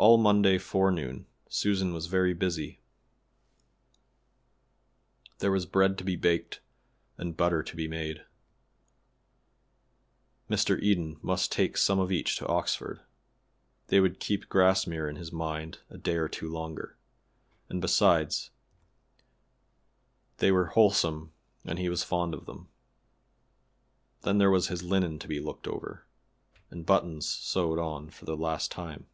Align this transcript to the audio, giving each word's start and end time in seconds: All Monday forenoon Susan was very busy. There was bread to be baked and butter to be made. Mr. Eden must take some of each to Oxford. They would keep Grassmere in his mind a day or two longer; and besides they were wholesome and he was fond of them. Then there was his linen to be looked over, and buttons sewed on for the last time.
All 0.00 0.16
Monday 0.16 0.58
forenoon 0.58 1.26
Susan 1.48 1.92
was 1.92 2.06
very 2.06 2.32
busy. 2.32 2.78
There 5.40 5.50
was 5.50 5.66
bread 5.66 5.98
to 5.98 6.04
be 6.04 6.14
baked 6.14 6.60
and 7.16 7.36
butter 7.36 7.64
to 7.64 7.74
be 7.74 7.88
made. 7.88 8.24
Mr. 10.48 10.80
Eden 10.80 11.18
must 11.20 11.50
take 11.50 11.76
some 11.76 11.98
of 11.98 12.12
each 12.12 12.36
to 12.36 12.46
Oxford. 12.46 13.00
They 13.88 13.98
would 13.98 14.20
keep 14.20 14.48
Grassmere 14.48 15.08
in 15.08 15.16
his 15.16 15.32
mind 15.32 15.80
a 15.90 15.98
day 15.98 16.14
or 16.14 16.28
two 16.28 16.48
longer; 16.48 16.96
and 17.68 17.80
besides 17.82 18.50
they 20.36 20.52
were 20.52 20.66
wholesome 20.66 21.32
and 21.64 21.76
he 21.80 21.88
was 21.88 22.04
fond 22.04 22.34
of 22.34 22.46
them. 22.46 22.68
Then 24.22 24.38
there 24.38 24.48
was 24.50 24.68
his 24.68 24.84
linen 24.84 25.18
to 25.18 25.26
be 25.26 25.40
looked 25.40 25.66
over, 25.66 26.06
and 26.70 26.86
buttons 26.86 27.26
sewed 27.28 27.80
on 27.80 28.10
for 28.10 28.26
the 28.26 28.36
last 28.36 28.70
time. 28.70 29.08